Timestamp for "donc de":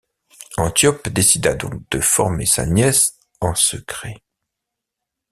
1.53-1.99